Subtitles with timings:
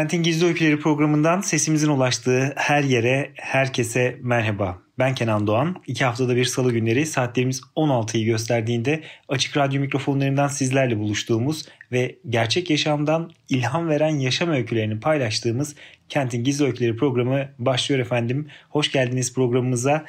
[0.00, 4.78] Kentin Gizli Öyküleri programından sesimizin ulaştığı her yere, herkese merhaba.
[4.98, 5.76] Ben Kenan Doğan.
[5.86, 12.70] İki haftada bir salı günleri saatlerimiz 16'yı gösterdiğinde açık radyo mikrofonlarından sizlerle buluştuğumuz ve gerçek
[12.70, 15.76] yaşamdan ilham veren yaşam öykülerini paylaştığımız
[16.08, 18.48] Kentin Gizli Öyküleri programı başlıyor efendim.
[18.68, 20.04] Hoş geldiniz programımıza.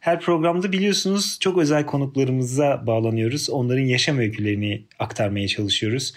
[0.00, 3.50] Her programda biliyorsunuz çok özel konuklarımıza bağlanıyoruz.
[3.50, 6.12] Onların yaşam öykülerini aktarmaya çalışıyoruz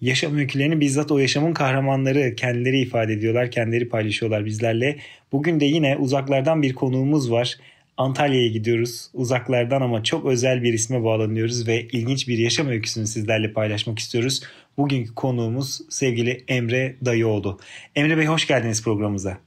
[0.00, 4.98] yaşam öykülerini bizzat o yaşamın kahramanları kendileri ifade ediyorlar, kendileri paylaşıyorlar bizlerle.
[5.32, 7.58] Bugün de yine uzaklardan bir konuğumuz var.
[7.96, 9.10] Antalya'ya gidiyoruz.
[9.12, 14.42] Uzaklardan ama çok özel bir isme bağlanıyoruz ve ilginç bir yaşam öyküsünü sizlerle paylaşmak istiyoruz.
[14.78, 17.60] Bugünkü konuğumuz sevgili Emre Dayıoğlu.
[17.96, 19.38] Emre Bey hoş geldiniz programımıza.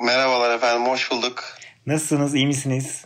[0.00, 1.44] Merhabalar efendim, hoş bulduk.
[1.86, 3.05] Nasılsınız, iyi misiniz?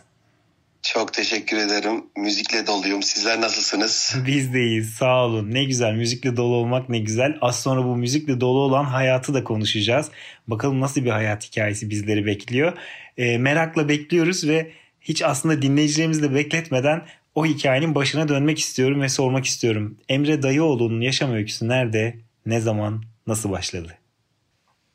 [0.81, 2.05] Çok teşekkür ederim.
[2.17, 3.03] Müzikle doluyum.
[3.03, 4.15] Sizler nasılsınız?
[4.27, 4.93] Biz de iyiyiz.
[4.93, 5.53] Sağ olun.
[5.53, 5.93] Ne güzel.
[5.93, 7.37] Müzikle dolu olmak ne güzel.
[7.41, 10.09] Az sonra bu müzikle dolu olan hayatı da konuşacağız.
[10.47, 12.77] Bakalım nasıl bir hayat hikayesi bizleri bekliyor.
[13.17, 14.71] E, merakla bekliyoruz ve
[15.01, 19.97] hiç aslında dinleyicilerimizi de bekletmeden o hikayenin başına dönmek istiyorum ve sormak istiyorum.
[20.09, 22.15] Emre Dayıoğlu'nun yaşam öyküsü nerede,
[22.45, 23.97] ne zaman, nasıl başladı?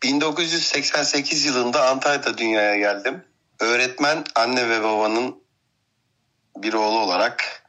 [0.03, 3.23] 1988 yılında Antalya'da dünyaya geldim.
[3.61, 5.46] Öğretmen anne ve babanın
[6.57, 7.63] bir oğlu olarak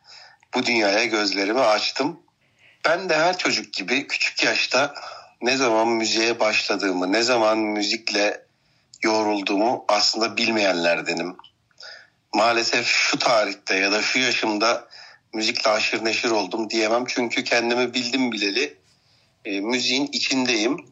[0.53, 2.19] bu dünyaya gözlerimi açtım.
[2.85, 4.93] Ben de her çocuk gibi küçük yaşta
[5.41, 8.45] ne zaman müziğe başladığımı, ne zaman müzikle
[9.03, 11.35] yorulduğumu aslında bilmeyenlerdenim.
[12.33, 14.87] Maalesef şu tarihte ya da şu yaşımda
[15.33, 17.05] müzikle aşırı neşir oldum diyemem.
[17.07, 18.77] Çünkü kendimi bildim bileli
[19.45, 20.85] e, müziğin içindeyim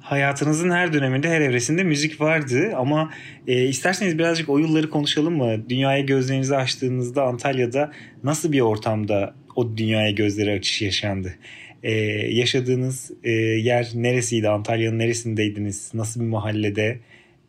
[0.00, 3.10] hayatınızın her döneminde, her evresinde müzik vardı ama
[3.46, 5.68] e, isterseniz birazcık o yılları konuşalım mı?
[5.68, 7.92] Dünyaya gözlerinizi açtığınızda Antalya'da
[8.24, 11.34] nasıl bir ortamda o dünyaya gözleri açış yaşandı?
[11.82, 11.92] E,
[12.34, 14.48] yaşadığınız e, yer neresiydi?
[14.48, 15.90] Antalya'nın neresindeydiniz?
[15.94, 17.00] Nasıl bir mahallede?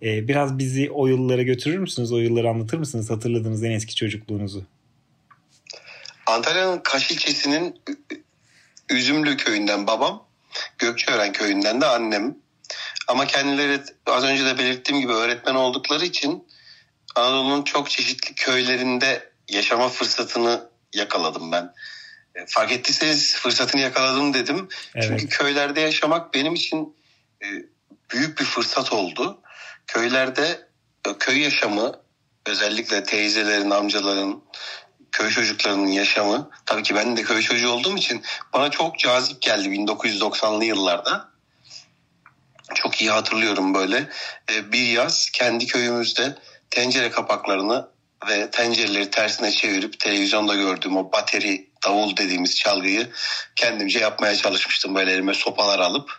[0.04, 2.12] E, biraz bizi o yıllara götürür müsünüz?
[2.12, 3.10] O yılları anlatır mısınız?
[3.10, 4.64] Hatırladığınız en eski çocukluğunuzu.
[6.26, 7.76] Antalya'nın Kaş ilçesinin
[8.90, 10.26] Üzümlü köyünden babam,
[10.78, 12.38] Gökçeören köyünden de annem.
[13.08, 16.48] Ama kendileri az önce de belirttiğim gibi öğretmen oldukları için
[17.16, 21.74] Anadolu'nun çok çeşitli köylerinde yaşama fırsatını yakaladım ben.
[22.36, 24.68] E, fark ettiyseniz fırsatını yakaladım dedim.
[24.96, 25.06] Evet.
[25.08, 26.96] Çünkü köylerde yaşamak benim için
[27.44, 27.48] e,
[28.12, 29.42] büyük bir fırsat oldu.
[29.88, 30.68] Köylerde
[31.08, 32.02] e, köy yaşamı
[32.46, 34.44] özellikle teyzelerin, amcaların,
[35.12, 39.68] köy çocuklarının yaşamı tabii ki ben de köy çocuğu olduğum için bana çok cazip geldi
[39.68, 41.30] 1990'lı yıllarda.
[42.76, 44.10] Çok iyi hatırlıyorum böyle.
[44.52, 46.36] E, bir yaz kendi köyümüzde
[46.70, 47.88] tencere kapaklarını
[48.30, 53.10] ve tencereleri tersine çevirip televizyonda gördüğüm o bateri davul dediğimiz çalgıyı
[53.56, 54.96] kendimce yapmaya çalışmıştım.
[54.96, 56.12] Böyle elime sopalar alıp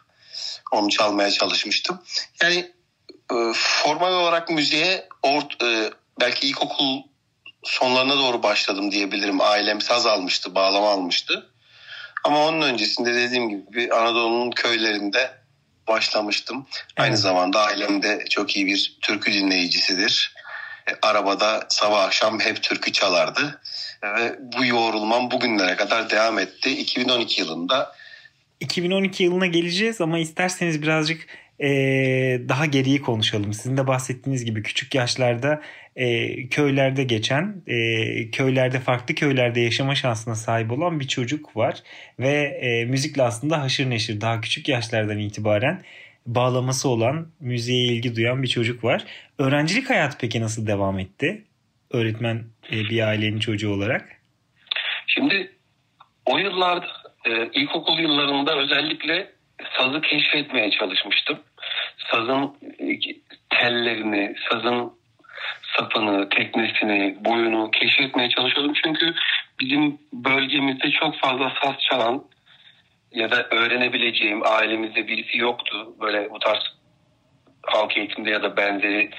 [0.71, 2.03] onu çalmaya çalışmıştım.
[2.43, 2.73] Yani
[3.33, 5.91] e, formal olarak müziğe ort, e,
[6.21, 7.03] belki ilkokul
[7.63, 9.41] sonlarına doğru başladım diyebilirim.
[9.41, 11.51] Ailem saz almıştı, bağlama almıştı.
[12.25, 15.31] Ama onun öncesinde dediğim gibi Anadolu'nun köylerinde
[15.89, 16.67] başlamıştım.
[16.77, 16.93] Evet.
[16.97, 20.35] Aynı zamanda ailem de çok iyi bir türkü dinleyicisidir.
[20.89, 23.61] E, arabada sabah akşam hep türkü çalardı.
[24.03, 26.71] Ve bu yoğrulmam bugünlere kadar devam etti.
[26.71, 27.93] 2012 yılında
[28.61, 31.27] 2012 yılına geleceğiz ama isterseniz birazcık
[31.61, 31.69] e,
[32.49, 33.53] daha geriyi konuşalım.
[33.53, 35.63] Sizin de bahsettiğiniz gibi küçük yaşlarda
[35.97, 41.83] e, köylerde geçen, e, köylerde farklı köylerde yaşama şansına sahip olan bir çocuk var
[42.19, 45.83] ve e, müzikle aslında haşır neşir daha küçük yaşlardan itibaren
[46.27, 49.05] bağlaması olan, müziğe ilgi duyan bir çocuk var.
[49.39, 51.45] Öğrencilik hayatı peki nasıl devam etti?
[51.91, 54.09] Öğretmen e, bir ailenin çocuğu olarak.
[55.07, 55.51] Şimdi
[56.27, 56.87] o yıllarda
[57.25, 59.31] e, ilkokul yıllarında özellikle
[59.79, 61.39] sazı keşfetmeye çalışmıştım.
[62.11, 62.99] Sazın e,
[63.51, 65.00] tellerini, sazın
[65.79, 68.75] sapını, teknesini, boyunu keşfetmeye çalışıyordum.
[68.85, 69.15] Çünkü
[69.61, 72.25] bizim bölgemizde çok fazla saz çalan
[73.13, 75.95] ya da öğrenebileceğim ailemizde birisi yoktu.
[76.01, 76.61] Böyle bu tarz
[77.63, 79.11] halk eğitimde ya da benzeri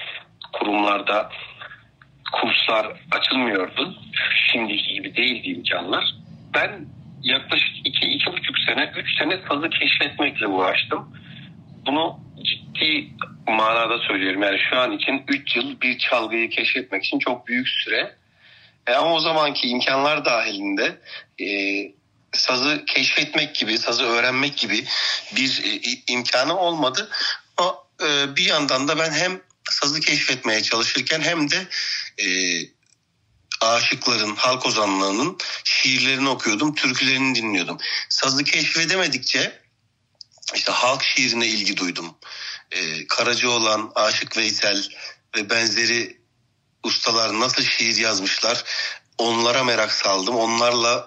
[0.52, 1.30] kurumlarda
[2.32, 3.94] kurslar açılmıyordu.
[4.52, 6.14] Şimdiki gibi değildi imkanlar.
[6.54, 6.86] Ben
[7.22, 11.16] yaklaşık iki, iki buçuk sene, üç sene sazı keşfetmekle uğraştım.
[11.86, 13.08] Bunu ciddi
[13.46, 14.42] manada söylüyorum.
[14.42, 18.16] Yani şu an için üç yıl bir çalgıyı keşfetmek için çok büyük süre.
[18.86, 20.98] E ama o zamanki imkanlar dahilinde
[21.40, 21.46] e,
[22.32, 24.84] sazı keşfetmek gibi, sazı öğrenmek gibi
[25.36, 25.80] bir e,
[26.12, 27.10] imkanı olmadı.
[27.56, 29.40] Ama e, bir yandan da ben hem
[29.70, 31.66] sazı keşfetmeye çalışırken hem de
[32.18, 32.26] e,
[33.60, 37.78] aşıkların, halk ozanlarının şiirlerini okuyordum, türkülerini dinliyordum.
[38.08, 39.61] Sazı keşfedemedikçe
[40.54, 42.14] işte halk şiirine ilgi duydum.
[42.70, 44.88] Ee, Karacaoğlan, Aşık Veysel
[45.36, 46.20] ve benzeri
[46.82, 48.64] ustalar nasıl şiir yazmışlar
[49.18, 50.36] onlara merak saldım.
[50.36, 51.06] Onlarla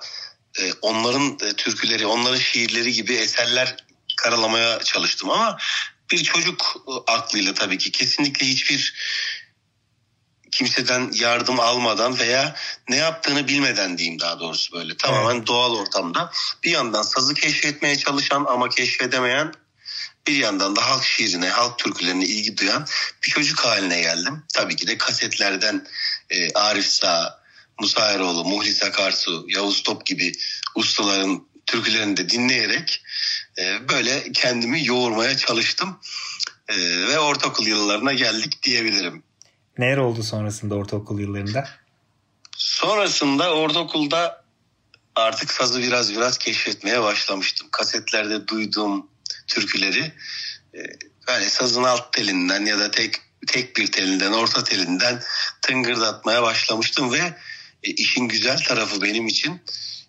[0.59, 3.75] e, onların e, türküleri, onların şiirleri gibi eserler
[4.17, 5.57] karalamaya çalıştım ama
[6.11, 8.93] bir çocuk e, aklıyla tabii ki kesinlikle hiçbir
[10.55, 12.55] kimseden yardım almadan veya
[12.89, 15.47] ne yaptığını bilmeden diyeyim daha doğrusu böyle tamamen evet.
[15.47, 16.31] doğal ortamda
[16.63, 19.53] bir yandan sazı keşfetmeye çalışan ama keşfedemeyen
[20.27, 22.85] bir yandan da halk şiirine, halk türkülerine ilgi duyan
[23.23, 24.43] bir çocuk haline geldim.
[24.53, 25.87] Tabii ki de kasetlerden
[26.29, 27.41] e, Arif Sağ,
[27.79, 30.31] Musa Eroğlu, Muhlis Akarsu, Yavuz Top gibi
[30.75, 33.03] ustaların türkülerini de dinleyerek
[33.59, 35.99] e, böyle kendimi yoğurmaya çalıştım.
[36.67, 36.77] E,
[37.07, 39.23] ve ortaokul yıllarına geldik diyebilirim.
[39.77, 41.69] Neler oldu sonrasında ortaokul yıllarında?
[42.57, 44.45] Sonrasında ortaokulda
[45.15, 47.67] artık sazı biraz biraz keşfetmeye başlamıştım.
[47.71, 49.07] Kasetlerde duyduğum
[49.47, 50.11] türküleri
[51.27, 53.15] yani sazın alt telinden ya da tek
[53.47, 55.21] tek bir telinden, orta telinden
[55.61, 57.33] tıngırdatmaya başlamıştım ve
[57.83, 59.61] e, işin güzel tarafı benim için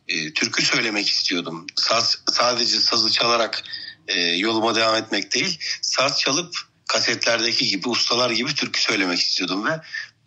[0.08, 1.66] e, türkü söylemek istiyordum.
[1.76, 3.62] Saz, sadece sazı çalarak
[4.08, 6.54] e, yoluma devam etmek değil, saz çalıp
[6.88, 9.80] kasetlerdeki gibi ustalar gibi türkü söylemek istiyordum ve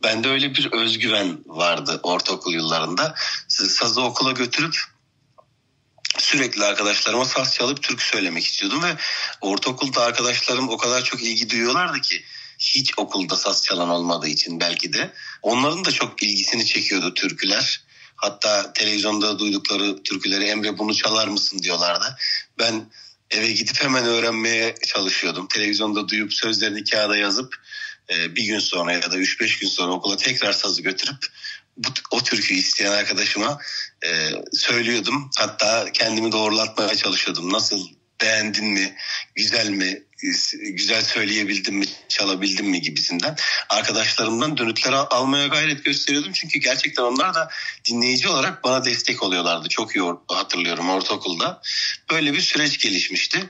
[0.03, 3.15] bende öyle bir özgüven vardı ortaokul yıllarında.
[3.47, 4.75] Sazı okula götürüp
[6.17, 8.95] sürekli arkadaşlarıma saz çalıp türkü söylemek istiyordum ve
[9.41, 12.23] ortaokulda arkadaşlarım o kadar çok ilgi duyuyorlardı ki
[12.59, 17.81] hiç okulda saz çalan olmadığı için belki de onların da çok ilgisini çekiyordu türküler.
[18.15, 22.17] Hatta televizyonda duydukları türküleri Emre bunu çalar mısın diyorlardı.
[22.59, 22.91] Ben
[23.31, 25.47] eve gidip hemen öğrenmeye çalışıyordum.
[25.47, 27.55] Televizyonda duyup sözlerini kağıda yazıp
[28.09, 31.25] e, bir gün sonra ya da 3-5 gün sonra okula tekrar sazı götürüp
[31.77, 33.59] bu, o türküyü isteyen arkadaşıma
[34.05, 35.29] e, söylüyordum.
[35.37, 37.53] Hatta kendimi doğrulatmaya çalışıyordum.
[37.53, 37.87] Nasıl
[38.21, 38.95] beğendin mi,
[39.35, 40.03] güzel mi,
[40.51, 43.35] güzel söyleyebildim mi, çalabildim mi gibisinden.
[43.69, 46.33] Arkadaşlarımdan dönütler almaya gayret gösteriyordum.
[46.33, 47.49] Çünkü gerçekten onlar da
[47.85, 49.69] dinleyici olarak bana destek oluyorlardı.
[49.69, 51.61] Çok iyi hatırlıyorum ortaokulda.
[52.11, 53.49] Böyle bir süreç gelişmişti.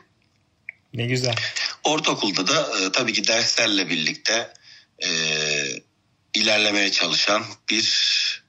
[0.94, 1.36] Ne güzel.
[1.84, 4.54] Ortaokulda da e, tabii ki derslerle birlikte
[5.04, 5.10] e,
[6.34, 8.44] ilerlemeye çalışan bir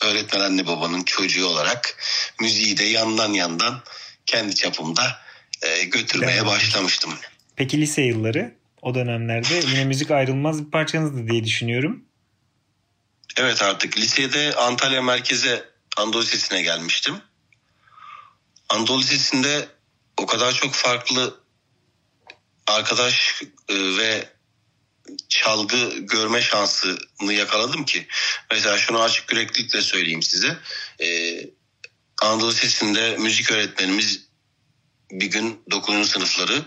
[0.00, 1.96] öğretmen anne babanın çocuğu olarak
[2.40, 3.82] müziği de yandan yandan
[4.26, 5.22] kendi çapımda
[5.62, 6.46] e, götürmeye evet.
[6.46, 7.18] başlamıştım.
[7.60, 12.04] Peki lise yılları o dönemlerde yine müzik ayrılmaz bir parçanızdı diye düşünüyorum.
[13.36, 15.64] Evet artık lisede Antalya merkeze
[15.96, 17.14] Anadolu Lisesi'ne gelmiştim.
[18.68, 19.68] Anadolu Lisesi'nde
[20.16, 21.40] o kadar çok farklı
[22.66, 24.28] arkadaş e, ve
[25.28, 28.06] çalgı görme şansını yakaladım ki.
[28.50, 30.56] Mesela şunu açık yüreklilikle söyleyeyim size.
[31.00, 31.50] Ee,
[32.22, 34.26] Anadolu Lisesi'nde müzik öğretmenimiz
[35.10, 36.10] bir gün 9.
[36.10, 36.64] sınıfları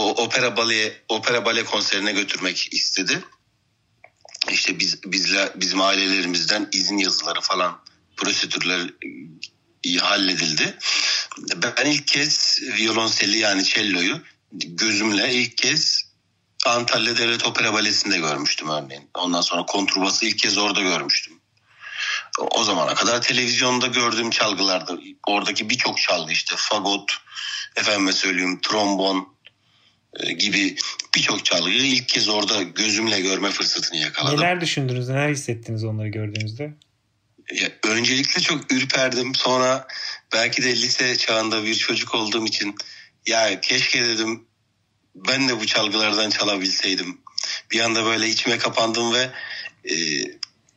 [0.00, 3.24] o opera bale opera bale konserine götürmek istedi.
[4.50, 7.80] İşte biz bizle bizim ailelerimizden izin yazıları falan
[8.16, 8.90] prosedürler
[10.00, 10.78] halledildi.
[11.56, 14.20] Ben ilk kez violonseli yani cello'yu
[14.52, 16.10] gözümle ilk kez
[16.66, 19.10] Antalya Devlet Opera Balesi'nde görmüştüm örneğin.
[19.14, 21.40] Ondan sonra kontrbası ilk kez orada görmüştüm.
[22.38, 25.00] O zamana kadar televizyonda gördüğüm çalgılardı.
[25.26, 27.12] Oradaki birçok çalgı işte fagot,
[27.76, 29.39] efendime söyleyeyim trombon e,
[30.38, 30.76] gibi
[31.14, 34.40] birçok çalgıyı ilk kez orada gözümle görme fırsatını yakaladım.
[34.40, 36.74] Neler düşündünüz, neler hissettiniz onları gördüğünüzde?
[37.52, 39.34] Ya, öncelikle çok ürperdim.
[39.34, 39.86] Sonra
[40.32, 42.74] belki de lise çağında bir çocuk olduğum için
[43.26, 44.46] ya keşke dedim
[45.14, 47.20] ben de bu çalgılardan çalabilseydim.
[47.70, 49.30] Bir anda böyle içime kapandım ve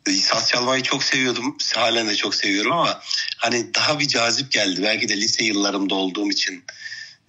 [0.07, 1.57] e, saz çalmayı çok seviyordum.
[1.75, 3.01] Halen de çok seviyorum ama
[3.37, 4.83] hani daha bir cazip geldi.
[4.83, 6.63] Belki de lise yıllarımda olduğum için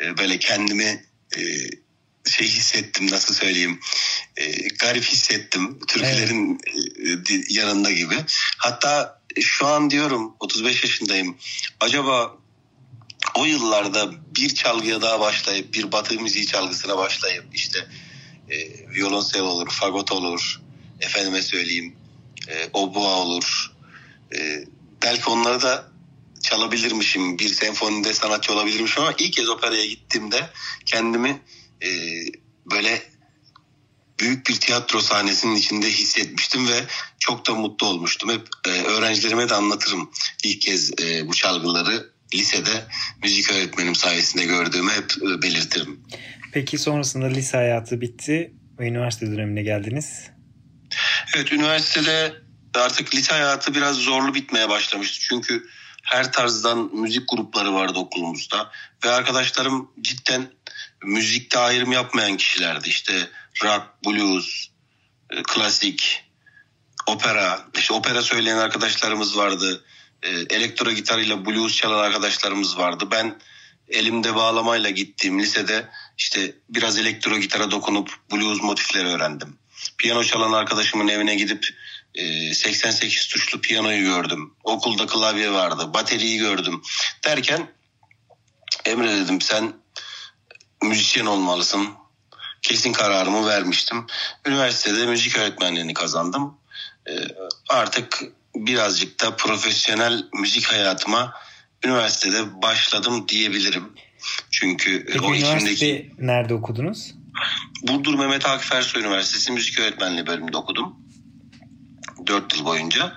[0.00, 1.04] e, böyle kendimi
[1.36, 1.40] e,
[2.30, 3.80] şey hissettim nasıl söyleyeyim
[4.36, 6.60] e, garip hissettim türkülerin
[7.04, 7.30] evet.
[7.30, 8.14] e, yanında gibi.
[8.58, 11.36] Hatta şu an diyorum 35 yaşındayım.
[11.80, 12.36] Acaba
[13.34, 17.86] o yıllarda bir çalgıya daha başlayıp bir batı müziği çalgısına başlayıp işte
[18.50, 18.56] e,
[18.94, 20.60] violonsel olur, fagot olur,
[21.00, 21.96] efendime söyleyeyim
[22.48, 23.72] e, obua olur.
[24.36, 24.64] E,
[25.02, 25.94] belki onları da
[26.42, 30.50] çalabilirmişim, bir senfonide sanatçı olabilirmişim ama ilk kez operaya gittiğimde
[30.86, 31.40] kendimi
[31.82, 31.88] e,
[32.70, 33.02] böyle
[34.20, 36.80] büyük bir tiyatro sahnesinin içinde hissetmiştim ve
[37.18, 38.30] çok da mutlu olmuştum.
[38.30, 40.10] Hep e, öğrencilerime de anlatırım
[40.44, 42.84] ilk kez e, bu çalgıları lisede
[43.22, 46.00] müzik öğretmenim sayesinde gördüğümü hep e, belirtirim.
[46.52, 50.30] Peki sonrasında lise hayatı bitti ve üniversite dönemine geldiniz.
[51.36, 52.34] Evet üniversitede
[52.74, 55.26] artık lise hayatı biraz zorlu bitmeye başlamıştı.
[55.28, 55.66] Çünkü
[56.02, 58.70] her tarzdan müzik grupları vardı okulumuzda.
[59.04, 60.46] Ve arkadaşlarım cidden
[61.04, 62.88] müzikte ayrım yapmayan kişilerdi.
[62.88, 63.30] İşte
[63.64, 64.66] rock, blues,
[65.30, 66.24] e, klasik,
[67.06, 67.66] opera.
[67.78, 69.84] İşte opera söyleyen arkadaşlarımız vardı.
[70.22, 73.08] E, elektro gitarıyla blues çalan arkadaşlarımız vardı.
[73.10, 73.38] Ben
[73.88, 79.58] elimde bağlamayla gittiğim lisede işte biraz elektro gitara dokunup blues motifleri öğrendim.
[79.98, 81.68] Piyano çalan arkadaşımın evine gidip
[82.52, 84.54] 88 e, tuşlu piyanoyu gördüm.
[84.64, 85.94] Okulda klavye vardı.
[85.94, 86.82] Bateriyi gördüm.
[87.24, 87.70] Derken
[88.84, 89.72] Emre dedim sen
[90.84, 91.88] müzisyen olmalısın.
[92.62, 94.06] Kesin kararımı vermiştim.
[94.46, 96.54] Üniversitede müzik öğretmenliğini kazandım.
[97.08, 97.12] E,
[97.68, 98.22] artık
[98.54, 101.34] birazcık da profesyonel müzik hayatıma
[101.84, 103.92] üniversitede başladım diyebilirim.
[104.50, 106.12] Çünkü Peki, o içimdeki...
[106.18, 107.14] nerede okudunuz?
[107.82, 110.96] Burdur Mehmet Akif Ersoy Üniversitesi Müzik Öğretmenliği bölümünde okudum.
[112.26, 113.12] 4 yıl boyunca.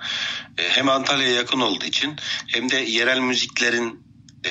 [0.58, 4.02] E, hem Antalya'ya yakın olduğu için hem de yerel müziklerin
[4.44, 4.50] e,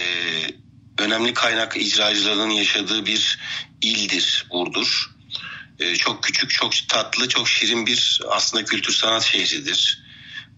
[1.08, 3.40] önemli kaynak icracılarının yaşadığı bir
[3.82, 5.12] ildir Burdur.
[5.80, 10.04] E, çok küçük, çok tatlı, çok şirin bir aslında kültür sanat şehridir.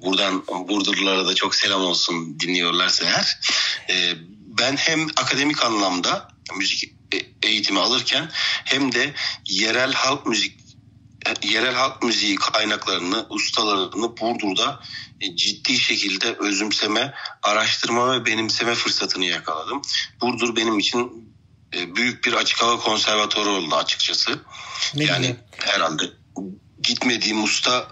[0.02, 3.40] Buradan Burdurlulara da çok selam olsun dinliyorlarsa eğer.
[3.90, 4.16] E,
[4.60, 6.28] ben hem akademik anlamda
[6.58, 6.94] müzik
[7.44, 8.32] eğitimi alırken
[8.66, 9.14] hem de
[9.46, 10.69] yerel halk müzik
[11.44, 14.80] yerel halk müziği kaynaklarını, ustalarını Burdur'da
[15.22, 19.82] e, ciddi şekilde özümseme, araştırma ve benimseme fırsatını yakaladım.
[20.22, 21.34] Burdur benim için
[21.76, 24.40] e, büyük bir açık hava konservatuarı oldu açıkçası.
[24.96, 25.76] Ne yani güzel.
[25.76, 26.04] herhalde
[26.84, 27.88] gitmediğim usta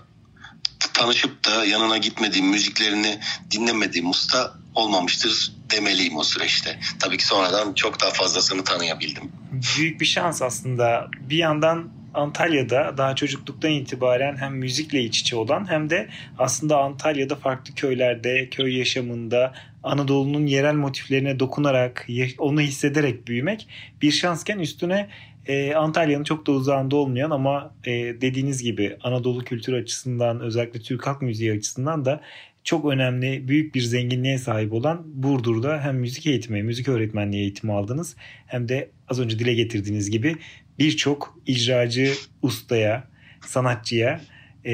[0.93, 3.19] tanışıp da yanına gitmediğim müziklerini
[3.51, 6.79] dinlemediğim usta olmamıştır demeliyim o süreçte.
[6.99, 9.31] Tabii ki sonradan çok daha fazlasını tanıyabildim.
[9.77, 11.07] Büyük bir şans aslında.
[11.19, 16.07] Bir yandan Antalya'da daha çocukluktan itibaren hem müzikle iç içe olan hem de
[16.37, 22.07] aslında Antalya'da farklı köylerde, köy yaşamında Anadolu'nun yerel motiflerine dokunarak,
[22.37, 23.67] onu hissederek büyümek
[24.01, 25.09] bir şansken üstüne
[25.47, 31.07] e, Antalya'nın çok da uzağında olmayan ama e, dediğiniz gibi Anadolu kültür açısından özellikle Türk
[31.07, 32.21] halk müziği açısından da
[32.63, 38.15] çok önemli, büyük bir zenginliğe sahip olan Burdur'da hem müzik eğitimi, müzik öğretmenliği eğitimi aldınız
[38.45, 40.35] hem de az önce dile getirdiğiniz gibi
[40.79, 43.03] birçok icracı ustaya,
[43.45, 44.21] sanatçıya
[44.65, 44.73] e,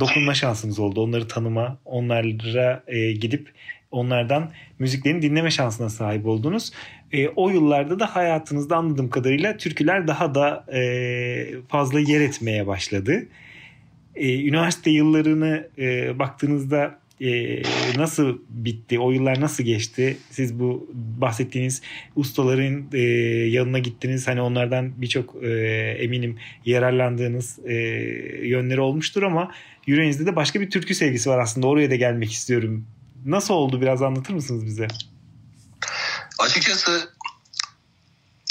[0.00, 1.02] dokunma şansınız oldu.
[1.02, 3.52] Onları tanıma, onlara e, gidip
[3.90, 6.72] onlardan müziklerini dinleme şansına sahip oldunuz.
[7.12, 13.26] E, o yıllarda da hayatınızda anladığım kadarıyla türküler daha da e, fazla yer etmeye başladı.
[14.14, 17.62] E, üniversite yıllarını e, baktığınızda e,
[17.96, 18.98] nasıl bitti?
[18.98, 20.18] O yıllar nasıl geçti?
[20.30, 21.82] Siz bu bahsettiğiniz
[22.16, 22.98] ustaların e,
[23.48, 24.28] yanına gittiniz.
[24.28, 25.48] Hani onlardan birçok e,
[25.98, 27.74] eminim yararlandığınız e,
[28.48, 29.52] yönleri olmuştur ama
[29.86, 31.66] yüreğinizde de başka bir türkü sevgisi var aslında.
[31.66, 32.86] Oraya da gelmek istiyorum.
[33.26, 33.80] Nasıl oldu?
[33.80, 34.88] Biraz anlatır mısınız bize?
[36.38, 37.12] Açıkçası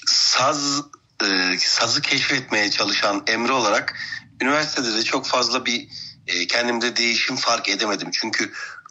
[0.06, 0.82] saz
[1.24, 3.96] e, sazı keşfetmeye çalışan Emre olarak
[4.42, 5.88] üniversitede de çok fazla bir
[6.30, 8.10] e, kendimde değişim fark edemedim.
[8.12, 8.44] Çünkü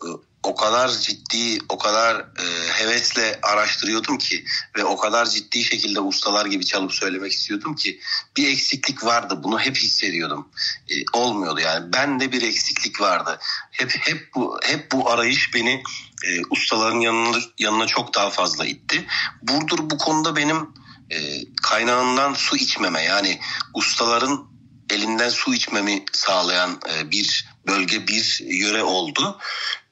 [0.05, 0.07] e,
[0.43, 4.45] o kadar ciddi, o kadar e, hevesle araştırıyordum ki
[4.77, 8.01] ve o kadar ciddi şekilde ustalar gibi çalıp söylemek istiyordum ki
[8.37, 9.41] bir eksiklik vardı.
[9.43, 10.49] Bunu hep hissediyordum.
[10.89, 11.93] E, olmuyordu yani.
[11.93, 13.39] Ben de bir eksiklik vardı.
[13.71, 15.83] Hep hep bu hep bu arayış beni
[16.25, 19.07] e, ustaların yanına yanına çok daha fazla itti.
[19.43, 20.69] Burdur bu konuda benim
[21.11, 21.19] e,
[21.63, 23.41] kaynağından su içmeme yani
[23.75, 24.58] ustaların
[24.91, 29.39] elinden su içmemi sağlayan e, bir bölge, bir yöre oldu.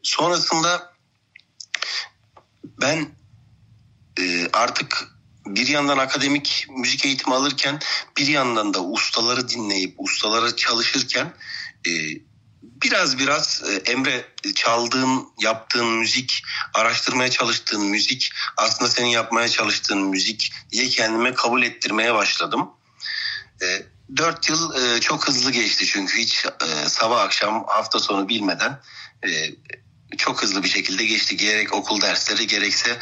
[0.03, 0.93] Sonrasında
[2.65, 3.09] ben
[4.21, 5.09] e, artık
[5.47, 7.81] bir yandan akademik müzik eğitimi alırken
[8.17, 11.35] bir yandan da ustaları dinleyip ustalara çalışırken
[11.87, 11.91] e,
[12.63, 14.25] biraz biraz Emre
[14.55, 16.43] çaldığın, yaptığın müzik,
[16.75, 22.71] araştırmaya çalıştığın müzik, aslında senin yapmaya çalıştığın müzik diye kendime kabul ettirmeye başladım.
[24.17, 28.81] Dört yıl e, çok hızlı geçti çünkü hiç e, sabah akşam hafta sonu bilmeden
[29.25, 29.29] e,
[30.17, 31.37] çok hızlı bir şekilde geçti.
[31.37, 32.99] Gerek okul dersleri gerekse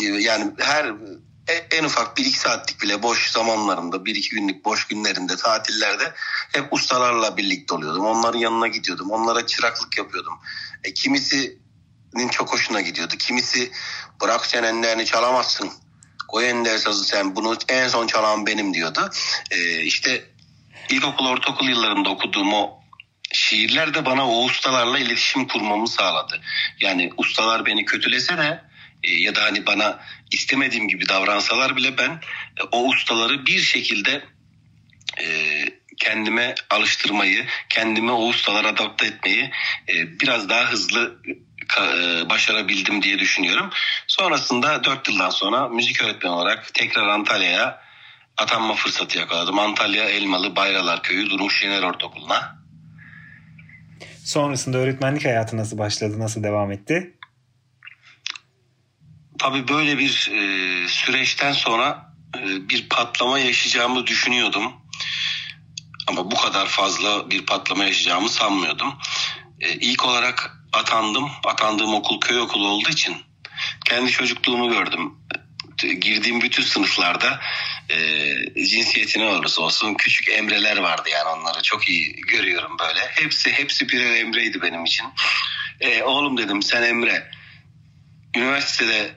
[0.00, 0.84] e, yani her
[1.48, 6.14] e, en ufak bir iki saatlik bile boş zamanlarımda bir iki günlük boş günlerinde tatillerde
[6.52, 8.04] hep ustalarla birlikte oluyordum.
[8.04, 9.10] Onların yanına gidiyordum.
[9.10, 10.34] Onlara çıraklık yapıyordum.
[10.84, 11.58] E, kimisi
[12.30, 13.14] çok hoşuna gidiyordu.
[13.18, 13.72] Kimisi
[14.20, 15.70] bırak sen enlerini çalamazsın.
[16.32, 19.10] Koy ender sazı sen bunu en son çalan benim diyordu.
[19.50, 20.24] Ee, işte
[20.90, 22.82] ilkokul ortaokul yıllarında okuduğum o
[23.32, 26.40] şiirler de bana o ustalarla iletişim kurmamı sağladı.
[26.80, 28.62] Yani ustalar beni kötülese de
[29.02, 32.10] e, ya da hani bana istemediğim gibi davransalar bile ben
[32.60, 34.24] e, o ustaları bir şekilde
[35.20, 35.26] e,
[35.96, 39.50] kendime alıştırmayı, kendime o ustalara adapte etmeyi
[39.88, 41.22] e, biraz daha hızlı
[42.30, 43.70] başarabildim diye düşünüyorum.
[44.06, 47.82] Sonrasında 4 yıldan sonra müzik öğretmeni olarak tekrar Antalya'ya
[48.36, 49.58] atanma fırsatı yakaladım.
[49.58, 52.62] Antalya Elmalı Bayralar Köyü Durmuş Şener Ortaokulu'na.
[54.24, 57.16] Sonrasında öğretmenlik hayatı nasıl başladı, nasıl devam etti?
[59.38, 64.72] Tabii böyle bir e, süreçten sonra e, bir patlama yaşayacağımı düşünüyordum.
[66.06, 68.94] Ama bu kadar fazla bir patlama yaşayacağımı sanmıyordum.
[69.60, 71.30] E, ilk olarak atandım.
[71.44, 73.16] Atandığım okul köy okulu olduğu için
[73.84, 75.14] kendi çocukluğumu gördüm.
[76.00, 77.40] Girdiğim bütün sınıflarda
[77.88, 83.00] e, cinsiyeti ne olursa olsun küçük emreler vardı yani onları çok iyi görüyorum böyle.
[83.00, 85.06] Hepsi hepsi birer emreydi benim için.
[85.80, 87.30] E, oğlum dedim sen emre.
[88.36, 89.14] Üniversitede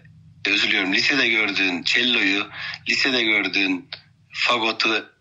[0.47, 2.49] özür diliyorum lisede gördüğün celloyu,
[2.89, 3.89] lisede gördüğün
[4.33, 5.14] fagotu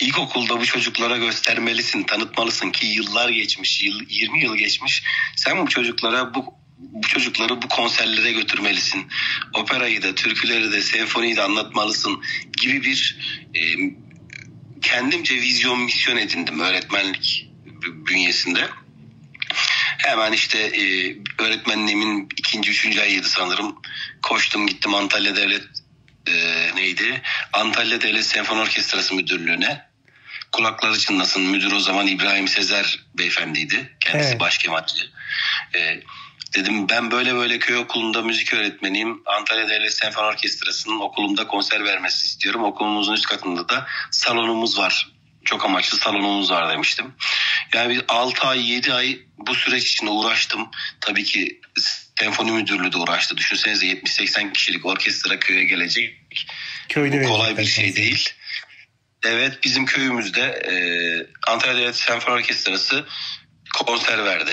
[0.00, 5.02] ilkokulda bu çocuklara göstermelisin, tanıtmalısın ki yıllar geçmiş, yıl, 20 yıl geçmiş.
[5.36, 9.06] Sen bu çocuklara bu bu çocukları bu konserlere götürmelisin.
[9.54, 12.22] Operayı da, türküleri de, senfoniyi de anlatmalısın
[12.62, 13.18] gibi bir
[13.54, 13.60] e,
[14.82, 17.50] kendimce vizyon, misyon edindim öğretmenlik
[17.82, 18.68] bünyesinde.
[19.98, 23.76] Hemen işte e, öğretmenliğimin ikinci, üçüncü ayıydı sanırım.
[24.22, 25.62] Koştum gittim Antalya Devlet
[26.26, 26.34] e,
[26.76, 27.22] neydi?
[27.52, 29.89] Antalya Devlet Senfoni Orkestrası Müdürlüğü'ne
[30.52, 31.42] kulakları çınlasın.
[31.42, 33.96] Müdür o zaman İbrahim Sezer beyefendiydi.
[34.00, 34.40] Kendisi evet.
[34.40, 35.10] başkematçı.
[35.74, 36.00] Ee,
[36.54, 39.22] dedim ben böyle böyle köy okulunda müzik öğretmeniyim.
[39.26, 42.64] Antalya Devlet Senfoni Orkestrası'nın okulumda konser vermesi istiyorum.
[42.64, 45.08] Okulumuzun üst katında da salonumuz var.
[45.44, 47.14] Çok amaçlı salonumuz var demiştim.
[47.74, 50.68] Yani bir 6 ay 7 ay bu süreç için uğraştım.
[51.00, 51.60] Tabii ki
[52.20, 53.36] senfoni müdürlüğü de uğraştı.
[53.36, 56.16] Düşünsenize 70-80 kişilik orkestra köye gelecek.
[56.88, 58.30] Köyde kolay bir şey değil.
[59.24, 60.74] Evet bizim köyümüzde e,
[61.52, 63.04] Antalya Devlet Senfoni Orkestrası
[63.74, 64.52] konser verdi.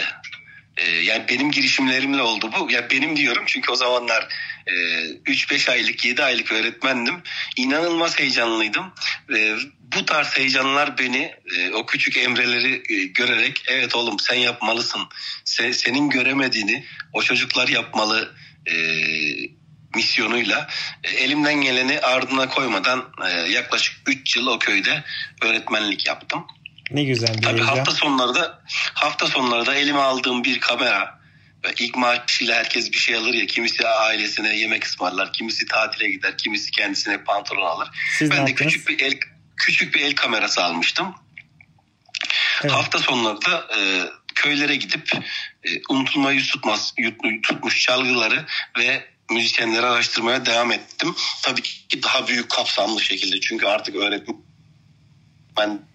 [0.77, 2.71] E, yani benim girişimlerimle oldu bu.
[2.71, 4.27] Ya benim diyorum çünkü o zamanlar
[4.67, 7.21] e, 3-5 aylık 7 aylık öğretmendim.
[7.56, 8.93] İnanılmaz heyecanlıydım.
[9.36, 9.56] E,
[9.95, 15.01] bu tarz heyecanlar beni e, o küçük emreleri e, görerek evet oğlum sen yapmalısın.
[15.45, 18.73] Sen, senin göremediğini o çocuklar yapmalı e,
[19.97, 20.67] misyonuyla
[21.03, 25.03] e, elimden geleni ardına koymadan e, yaklaşık 3 yıl o köyde
[25.41, 26.47] öğretmenlik yaptım.
[26.91, 28.62] Ne güzel bir Tabii hafta sonları da
[28.93, 31.19] hafta sonları da elime aldığım bir kamera
[31.65, 36.38] ve ilk maaşıyla herkes bir şey alır ya kimisi ailesine yemek ısmarlar, kimisi tatile gider,
[36.38, 37.89] kimisi kendisine pantolon alır.
[38.17, 39.13] Siz ben de küçük bir el
[39.57, 41.15] küçük bir el kamerası almıştım.
[42.62, 42.71] Evet.
[42.71, 43.79] Hafta sonları da e,
[44.36, 45.12] köylere gidip
[45.63, 46.93] e, unutulmayı tutmaz,
[47.43, 48.45] tutmuş çalgıları
[48.77, 51.15] ve müzisyenleri araştırmaya devam ettim.
[51.43, 54.37] Tabii ki daha büyük kapsamlı şekilde çünkü artık öğretmen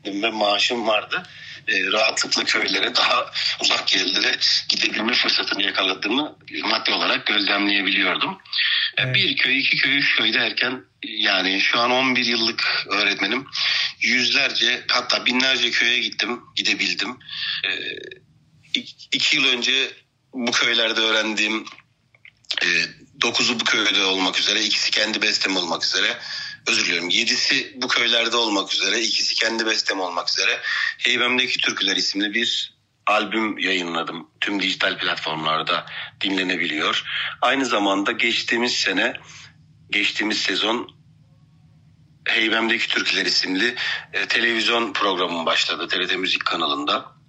[0.06, 1.22] ve maaşım vardı.
[1.68, 8.38] E, rahatlıkla köylere daha uzak yerlere gidebilme fırsatını yakaladığımı maddi olarak gözlemleyebiliyordum.
[8.96, 9.14] E, evet.
[9.14, 13.46] Bir köy, iki köy, üç köy derken yani şu an 11 yıllık öğretmenim.
[14.00, 17.18] Yüzlerce hatta binlerce köye gittim, gidebildim.
[17.64, 17.70] E,
[19.12, 19.90] iki yıl önce
[20.32, 21.64] bu köylerde öğrendiğim
[22.62, 22.66] e,
[23.22, 26.18] dokuzu bu köyde olmak üzere, ikisi kendi bestem olmak üzere.
[26.66, 27.08] Özür diliyorum.
[27.08, 30.61] Yedisi bu köylerde olmak üzere, ikisi kendi bestem olmak üzere.
[30.98, 32.74] Heybemdeki Türküler isimli bir
[33.06, 34.30] albüm yayınladım.
[34.40, 35.87] Tüm dijital platformlarda
[36.20, 37.04] dinlenebiliyor.
[37.40, 39.14] Aynı zamanda geçtiğimiz sene,
[39.90, 41.02] geçtiğimiz sezon
[42.24, 43.74] Heybemdeki Türküler isimli
[44.12, 47.21] e, televizyon programım başladı TRT Müzik kanalında.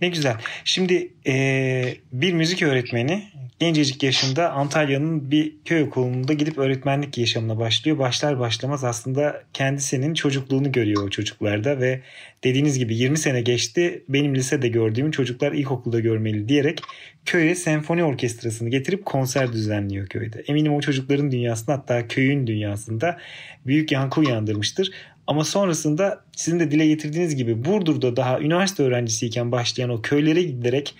[0.00, 0.36] Ne güzel.
[0.64, 3.22] Şimdi e, bir müzik öğretmeni
[3.58, 7.98] gencecik yaşında Antalya'nın bir köy okulunda gidip öğretmenlik yaşamına başlıyor.
[7.98, 12.00] Başlar başlamaz aslında kendisinin çocukluğunu görüyor o çocuklarda ve
[12.44, 14.04] dediğiniz gibi 20 sene geçti.
[14.08, 16.80] Benim lisede gördüğüm çocuklar ilkokulda görmeli diyerek
[17.24, 20.44] köye senfoni orkestrasını getirip konser düzenliyor köyde.
[20.48, 23.18] Eminim o çocukların dünyasında hatta köyün dünyasında
[23.66, 24.90] büyük yankı uyandırmıştır.
[25.26, 30.94] Ama sonrasında sizin de dile getirdiğiniz gibi Burdur'da daha üniversite öğrencisiyken başlayan o köylere giderek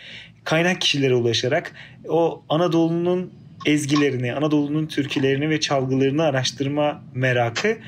[0.44, 1.72] kaynak kişilere ulaşarak
[2.08, 3.32] o Anadolu'nun
[3.66, 7.78] ezgilerini, Anadolu'nun türkülerini ve çalgılarını araştırma merakı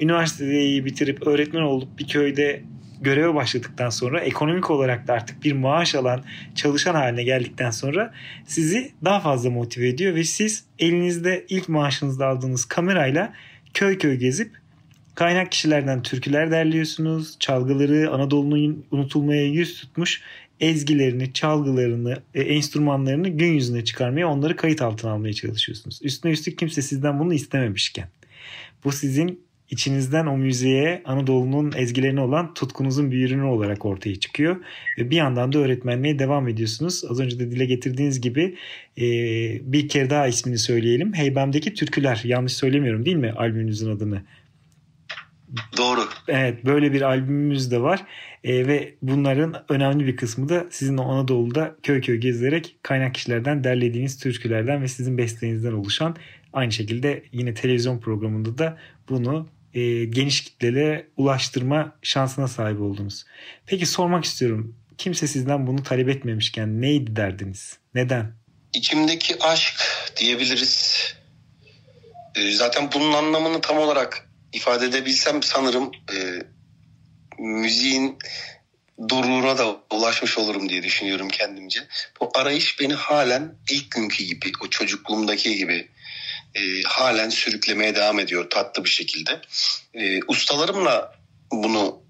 [0.00, 2.62] üniversiteyi bitirip öğretmen olup bir köyde
[3.00, 8.12] göreve başladıktan sonra ekonomik olarak da artık bir maaş alan çalışan haline geldikten sonra
[8.46, 13.32] sizi daha fazla motive ediyor ve siz elinizde ilk maaşınızda aldığınız kamerayla
[13.74, 14.65] köy köy gezip
[15.16, 17.36] kaynak kişilerden türküler derliyorsunuz.
[17.40, 20.22] Çalgıları Anadolu'nun unutulmaya yüz tutmuş
[20.60, 26.00] ezgilerini, çalgılarını, e, enstrümanlarını gün yüzüne çıkarmaya, onları kayıt altına almaya çalışıyorsunuz.
[26.02, 28.08] Üstüne üstlük kimse sizden bunu istememişken.
[28.84, 34.56] Bu sizin içinizden o müziğe Anadolu'nun ezgilerine olan tutkunuzun bir ürünü olarak ortaya çıkıyor.
[34.98, 37.04] Ve bir yandan da öğretmenliğe devam ediyorsunuz.
[37.10, 38.56] Az önce de dile getirdiğiniz gibi
[38.98, 39.02] e,
[39.72, 41.14] bir kere daha ismini söyleyelim.
[41.14, 42.20] Heybem'deki Türküler.
[42.24, 44.22] Yanlış söylemiyorum değil mi albümünüzün adını?
[45.76, 46.08] Doğru.
[46.28, 48.04] Evet böyle bir albümümüz de var.
[48.44, 54.18] E, ve bunların önemli bir kısmı da sizin Anadolu'da köy köy gezerek kaynak kişilerden derlediğiniz
[54.18, 56.16] türkülerden ve sizin besteinizden oluşan
[56.52, 58.78] aynı şekilde yine televizyon programında da
[59.08, 63.24] bunu e, geniş kitlelere ulaştırma şansına sahip oldunuz.
[63.66, 64.76] Peki sormak istiyorum.
[64.98, 67.78] Kimse sizden bunu talep etmemişken neydi derdiniz?
[67.94, 68.32] Neden?
[68.74, 69.84] İçimdeki aşk
[70.16, 71.14] diyebiliriz.
[72.34, 74.25] E, zaten bunun anlamını tam olarak
[74.56, 76.16] ifade edebilsem sanırım e,
[77.38, 78.18] müziğin
[79.08, 81.80] doruğuna da ulaşmış olurum diye düşünüyorum kendimce.
[82.20, 85.88] Bu arayış beni halen ilk günkü gibi, o çocukluğumdaki gibi
[86.54, 89.40] e, halen sürüklemeye devam ediyor tatlı bir şekilde.
[89.94, 91.12] E, ustalarımla
[91.52, 92.02] bunu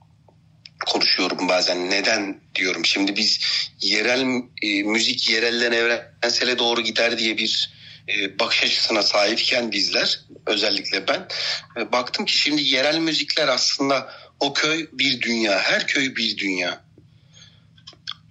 [0.87, 1.91] konuşuyorum bazen.
[1.91, 2.85] Neden diyorum.
[2.85, 3.41] Şimdi biz
[3.81, 7.76] yerel e, müzik yerelden evrensele doğru gider diye bir
[8.09, 11.29] e, bakış açısına sahipken bizler özellikle ben
[11.77, 15.59] e, baktım ki şimdi yerel müzikler aslında o köy bir dünya.
[15.59, 16.87] Her köy bir dünya.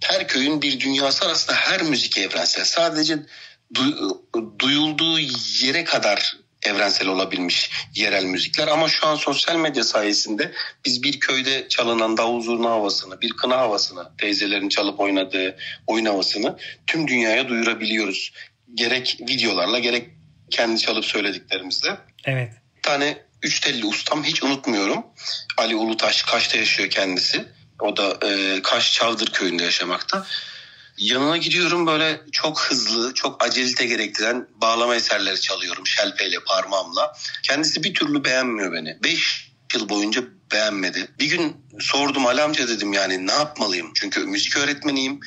[0.04, 2.64] Her köyün bir dünyası arasında her müzik evrensel.
[2.64, 3.18] Sadece
[3.74, 5.18] du- duyulduğu
[5.62, 10.52] yere kadar evrensel olabilmiş yerel müzikler ama şu an sosyal medya sayesinde
[10.84, 16.56] biz bir köyde çalınan davul zurna havasını, bir kına havasını, teyzelerin çalıp oynadığı oyun havasını
[16.86, 18.32] tüm dünyaya duyurabiliyoruz.
[18.74, 20.10] Gerek videolarla gerek
[20.50, 21.98] kendi çalıp söylediklerimizle.
[22.24, 22.52] Evet.
[22.76, 25.06] Bir tane üç telli ustam hiç unutmuyorum.
[25.56, 27.44] Ali Ulutaş Kaş'ta yaşıyor kendisi.
[27.80, 30.26] O da e, Kaş Çavdır köyünde yaşamakta.
[30.98, 37.12] Yanına gidiyorum böyle çok hızlı, çok acelite gerektiren bağlama eserleri çalıyorum şelpeyle, parmağımla.
[37.42, 38.98] Kendisi bir türlü beğenmiyor beni.
[39.04, 41.08] Beş yıl boyunca beğenmedi.
[41.20, 43.92] Bir gün sordum Ali amca dedim yani ne yapmalıyım?
[43.94, 45.20] Çünkü müzik öğretmeniyim.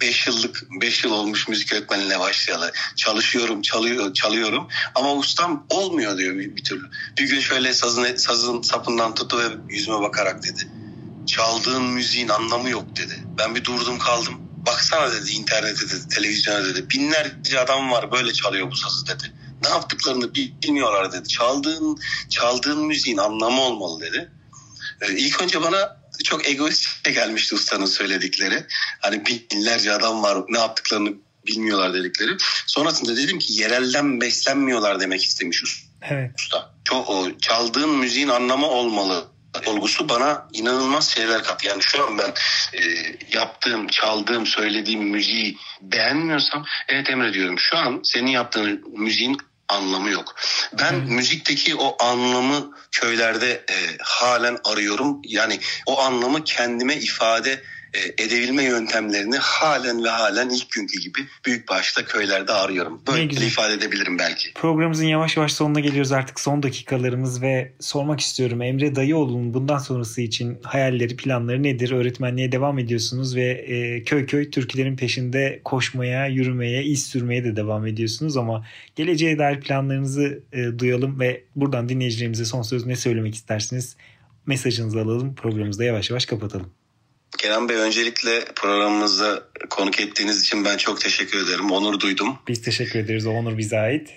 [0.00, 2.72] 5 yıllık 5 yıl olmuş müzik öğretmenliğine başlayalı.
[2.96, 6.90] Çalışıyorum, çalıyor, çalıyorum ama ustam olmuyor diyor bir, bir türlü.
[7.18, 10.68] Bir gün şöyle sazın sazın sapından tuttu ve yüzüme bakarak dedi.
[11.26, 13.24] Çaldığın müziğin anlamı yok dedi.
[13.38, 14.34] Ben bir durdum kaldım.
[14.66, 16.90] Baksana dedi internete dedi, televizyona dedi.
[16.90, 19.32] Binlerce adam var böyle çalıyor bu sazı dedi.
[19.62, 21.28] Ne yaptıklarını bilmiyorlar dedi.
[21.28, 24.30] Çaldığın çaldığın müziğin anlamı olmalı dedi.
[25.00, 28.64] Ee, ilk önce bana çok egoistçe gelmişti ustanın söyledikleri.
[29.00, 31.12] Hani binlerce adam var ne yaptıklarını
[31.46, 32.36] bilmiyorlar dedikleri.
[32.66, 35.64] Sonrasında dedim ki yerelden beslenmiyorlar demek istemiş
[36.02, 36.30] Evet.
[36.38, 36.74] usta.
[36.84, 39.34] Çok, o, çaldığın müziğin anlamı olmalı
[39.66, 41.66] olgusu bana inanılmaz şeyler kattı.
[41.66, 42.32] Yani şu an ben
[42.72, 42.82] e,
[43.32, 47.58] yaptığım, çaldığım, söylediğim müziği beğenmiyorsam evet Emre diyorum.
[47.58, 50.34] Şu an senin yaptığın müziğin anlamı yok.
[50.72, 51.14] Ben hmm.
[51.14, 55.20] müzikteki o anlamı köylerde e, halen arıyorum.
[55.24, 57.62] Yani o anlamı kendime ifade
[58.18, 63.02] edebilme yöntemlerini halen ve halen ilk günkü gibi büyük başta köylerde arıyorum.
[63.06, 64.54] Böyle ifade edebilirim belki.
[64.54, 70.20] Programımızın yavaş yavaş sonuna geliyoruz artık son dakikalarımız ve sormak istiyorum Emre Dayıoğlu'nun bundan sonrası
[70.20, 71.90] için hayalleri planları nedir?
[71.90, 77.86] Öğretmenliğe devam ediyorsunuz ve e, köy köy türkülerin peşinde koşmaya, yürümeye, iz sürmeye de devam
[77.86, 83.96] ediyorsunuz ama geleceğe dair planlarınızı e, duyalım ve buradan dinleyicilerimize son söz ne söylemek istersiniz?
[84.46, 86.70] Mesajınızı alalım programımızı da yavaş yavaş kapatalım.
[87.44, 91.70] Kenan Bey öncelikle programımızda konuk ettiğiniz için ben çok teşekkür ederim.
[91.70, 92.38] Onur duydum.
[92.48, 93.26] Biz teşekkür ederiz.
[93.26, 94.10] O onur bize ait.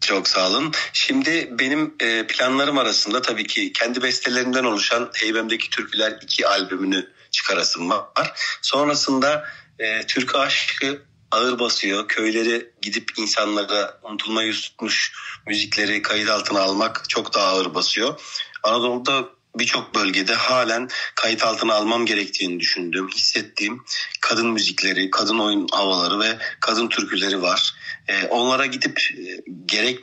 [0.00, 0.72] Çok sağ olun.
[0.92, 7.90] Şimdi benim e, planlarım arasında tabii ki kendi bestelerimden oluşan Heybem'deki Türküler 2 albümünü çıkarasım
[7.90, 8.32] var.
[8.62, 9.44] Sonrasında
[9.78, 12.08] e, Türk aşkı ağır basıyor.
[12.08, 15.12] Köyleri gidip insanlara unutulma yüz tutmuş
[15.46, 18.20] müzikleri kayıt altına almak çok daha ağır basıyor.
[18.62, 23.84] Anadolu'da birçok bölgede halen kayıt altına almam gerektiğini düşündüğüm, hissettiğim
[24.20, 27.74] kadın müzikleri, kadın oyun havaları ve kadın türküleri var.
[28.08, 30.00] E, onlara gidip e, gerek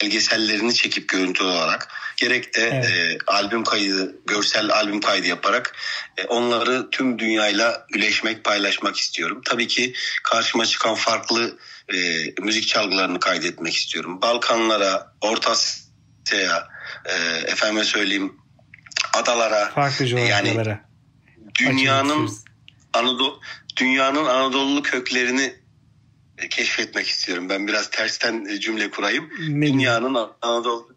[0.00, 2.90] belgesellerini çekip görüntü olarak gerek de evet.
[2.90, 5.76] e, albüm kaydı, görsel albüm kaydı yaparak
[6.16, 9.40] e, onları tüm dünyayla üleşmek, paylaşmak istiyorum.
[9.44, 11.58] Tabii ki karşıma çıkan farklı
[11.94, 11.96] e,
[12.40, 14.22] müzik çalgılarını kaydetmek istiyorum.
[14.22, 16.68] Balkanlara, Orta Asya'ya,
[17.04, 17.14] e,
[17.46, 18.43] efendime söyleyeyim
[19.18, 20.70] adalara farklı coğrafyalara.
[20.70, 20.78] Yani,
[21.60, 22.30] dünyanın
[22.92, 23.40] Anadolu
[23.76, 25.54] dünyanın Anadolu köklerini
[26.50, 27.48] keşfetmek istiyorum.
[27.48, 29.30] Ben biraz tersten cümle kurayım.
[29.48, 30.88] Ne Dünyanın Anadolu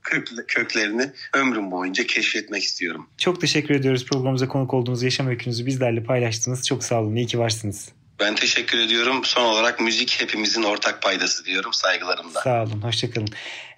[0.47, 3.09] köklerini ömrüm boyunca keşfetmek istiyorum.
[3.17, 6.67] Çok teşekkür ediyoruz programımıza konuk olduğunuz yaşam öykünüzü bizlerle paylaştınız.
[6.67, 7.15] Çok sağ olun.
[7.15, 7.89] İyi ki varsınız.
[8.19, 9.21] Ben teşekkür ediyorum.
[9.23, 12.41] Son olarak müzik hepimizin ortak paydası diyorum saygılarımla.
[12.41, 13.27] Sağ olun, hoşçakalın.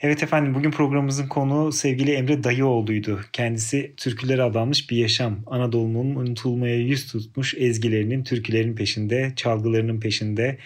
[0.02, 3.22] Evet efendim bugün programımızın konuğu sevgili Emre Dayıoğlu'ydu.
[3.34, 5.40] Kendisi türkülere adanmış bir yaşam.
[5.48, 10.58] Anadolu'nun unutulmaya yüz tutmuş ezgilerinin, türkülerin peşinde, çalgılarının peşinde.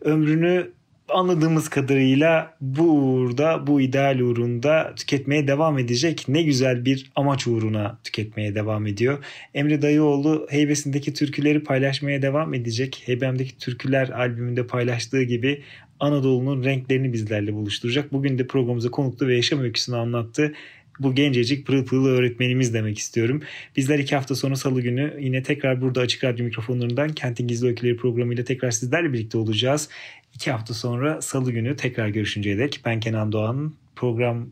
[0.00, 0.70] Ömrünü
[1.08, 6.24] anladığımız kadarıyla burada bu ideal uğrunda tüketmeye devam edecek.
[6.28, 9.24] Ne güzel bir amaç uğruna tüketmeye devam ediyor.
[9.54, 13.02] Emre Dayıoğlu heybesindeki türküleri paylaşmaya devam edecek.
[13.06, 15.62] Heybemdeki türküler albümünde paylaştığı gibi
[16.00, 18.12] Anadolu'nun renklerini bizlerle buluşturacak.
[18.12, 20.52] Bugün de programımıza konuklu ve yaşam öyküsünü anlattı
[20.98, 23.42] bu gencecik pırıl pırıl öğretmenimiz demek istiyorum.
[23.76, 27.96] Bizler iki hafta sonra salı günü yine tekrar burada Açık Radyo mikrofonlarından Kentin Gizli Öyküleri
[27.96, 29.88] programıyla tekrar sizlerle birlikte olacağız.
[30.34, 34.48] İki hafta sonra salı günü tekrar görüşünceye dek ben Kenan Doğan, program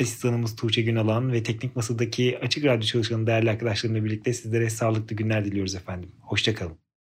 [0.00, 5.44] asistanımız Tuğçe Günalan ve teknik masadaki Açık Radyo çalışanı değerli arkadaşlarımla birlikte sizlere sağlıklı günler
[5.44, 6.10] diliyoruz efendim.
[6.20, 6.87] Hoşçakalın.